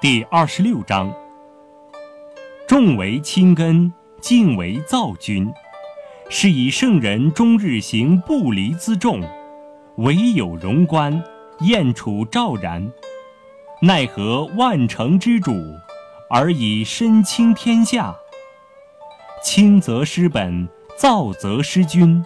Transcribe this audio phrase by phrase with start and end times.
[0.00, 1.12] 第二十六章：
[2.66, 5.52] 重为轻根，静为躁君。
[6.30, 9.22] 是以圣人终日行不离辎重，
[9.96, 11.22] 唯有荣观，
[11.60, 12.92] 燕处昭然。
[13.80, 15.52] 奈何万乘之主，
[16.28, 18.14] 而以身轻天下？
[19.42, 22.24] 轻则失本，躁则失君。